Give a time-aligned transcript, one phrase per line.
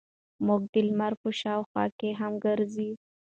[0.45, 2.89] موږ د لمر په شاوخوا کې هم ګرځو.